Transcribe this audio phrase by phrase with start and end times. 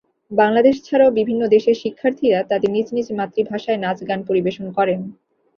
[0.31, 4.99] বাংলাদেশ ছাড়াও বিভিন্ন দেশের শিক্ষার্থীরা তাঁদের নিজ নিজ মাতৃভাষায় নাচ-গান পরিবেশন করেন।